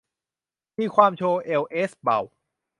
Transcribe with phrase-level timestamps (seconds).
[0.79, 2.19] มีความโชว์เอวเอสเบา